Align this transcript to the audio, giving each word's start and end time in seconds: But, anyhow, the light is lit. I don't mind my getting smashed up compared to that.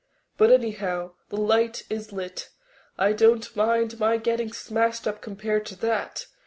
But, 0.35 0.49
anyhow, 0.51 1.11
the 1.29 1.35
light 1.37 1.83
is 1.87 2.11
lit. 2.11 2.49
I 2.97 3.13
don't 3.13 3.55
mind 3.55 3.99
my 3.99 4.17
getting 4.17 4.51
smashed 4.51 5.07
up 5.07 5.21
compared 5.21 5.63
to 5.67 5.75
that. 5.75 6.25